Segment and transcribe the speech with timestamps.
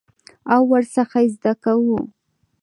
[0.53, 1.97] او ورڅخه زده کوو.